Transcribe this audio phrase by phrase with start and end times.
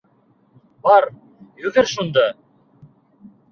[0.87, 1.07] Бар,
[1.65, 2.27] йүгер шунда.